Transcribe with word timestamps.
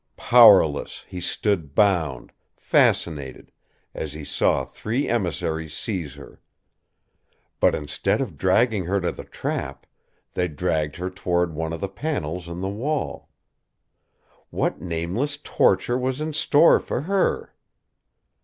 Powerless, 0.17 1.05
he 1.07 1.21
stood 1.21 1.75
bound, 1.75 2.31
fascinated, 2.57 3.51
as 3.93 4.13
he 4.13 4.23
saw 4.23 4.65
three 4.65 5.07
emissaries 5.07 5.75
seize 5.77 6.15
her. 6.15 6.41
But 7.59 7.75
instead 7.75 8.19
of 8.19 8.35
dragging 8.35 8.85
her 8.85 8.99
to 8.99 9.11
the 9.11 9.23
trap, 9.25 9.85
they 10.33 10.47
dragged 10.47 10.95
her 10.95 11.11
toward 11.11 11.53
one 11.53 11.71
of 11.71 11.81
the 11.81 11.87
panels 11.87 12.47
in 12.47 12.61
the 12.61 12.67
wall. 12.67 13.29
What 14.49 14.81
nameless 14.81 15.37
torture 15.37 15.99
was 15.99 16.19
in 16.19 16.33
store 16.33 16.79
for 16.79 17.01
her? 17.01 17.53